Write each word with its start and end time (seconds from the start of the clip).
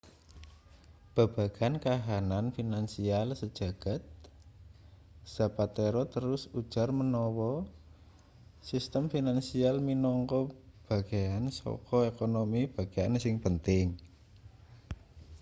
babagan 1.15 1.73
kahanan 1.85 2.45
finansial 2.55 3.27
sejagad 3.41 4.01
zapatero 5.33 6.03
terus 6.13 6.41
ujar 6.59 6.89
manawa 6.99 7.53
sistem 8.69 9.03
finansial 9.13 9.75
minangka 9.87 10.41
bagean 10.89 11.43
saka 11.59 11.97
ekonomi 12.11 12.61
bagean 12.75 13.13
sing 13.23 13.35
penting 13.45 13.89